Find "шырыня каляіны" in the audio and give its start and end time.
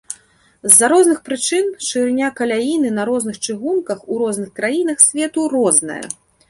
1.89-2.89